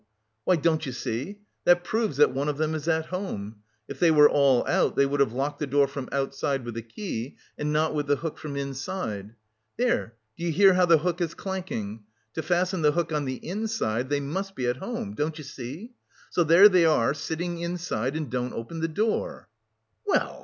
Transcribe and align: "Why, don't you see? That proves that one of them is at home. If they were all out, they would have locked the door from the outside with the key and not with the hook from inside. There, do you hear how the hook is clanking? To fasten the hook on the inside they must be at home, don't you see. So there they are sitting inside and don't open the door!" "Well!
"Why, 0.45 0.55
don't 0.55 0.83
you 0.87 0.93
see? 0.93 1.41
That 1.65 1.83
proves 1.83 2.17
that 2.17 2.33
one 2.33 2.49
of 2.49 2.57
them 2.57 2.73
is 2.73 2.87
at 2.87 3.05
home. 3.13 3.57
If 3.87 3.99
they 3.99 4.09
were 4.09 4.27
all 4.27 4.65
out, 4.67 4.95
they 4.95 5.05
would 5.05 5.19
have 5.19 5.31
locked 5.31 5.59
the 5.59 5.67
door 5.67 5.87
from 5.87 6.05
the 6.07 6.15
outside 6.15 6.65
with 6.65 6.73
the 6.73 6.81
key 6.81 7.37
and 7.55 7.71
not 7.71 7.93
with 7.93 8.07
the 8.07 8.15
hook 8.15 8.39
from 8.39 8.55
inside. 8.55 9.35
There, 9.77 10.15
do 10.37 10.43
you 10.45 10.51
hear 10.51 10.73
how 10.73 10.87
the 10.87 10.97
hook 10.97 11.21
is 11.21 11.35
clanking? 11.35 12.03
To 12.33 12.41
fasten 12.41 12.81
the 12.81 12.93
hook 12.93 13.13
on 13.13 13.25
the 13.25 13.47
inside 13.47 14.09
they 14.09 14.19
must 14.19 14.55
be 14.55 14.65
at 14.65 14.77
home, 14.77 15.13
don't 15.13 15.37
you 15.37 15.43
see. 15.43 15.93
So 16.31 16.43
there 16.43 16.67
they 16.67 16.85
are 16.85 17.13
sitting 17.13 17.59
inside 17.59 18.15
and 18.15 18.27
don't 18.27 18.53
open 18.53 18.79
the 18.79 18.87
door!" 18.87 19.49
"Well! 20.03 20.39